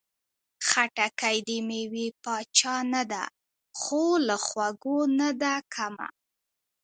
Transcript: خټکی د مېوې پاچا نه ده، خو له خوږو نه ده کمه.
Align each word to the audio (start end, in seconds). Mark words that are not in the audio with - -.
خټکی 0.67 1.37
د 1.47 1.49
مېوې 1.67 2.07
پاچا 2.23 2.75
نه 2.93 3.03
ده، 3.11 3.23
خو 3.79 4.03
له 4.27 4.35
خوږو 4.47 4.99
نه 5.19 5.29
ده 5.41 5.53
کمه. 5.73 6.07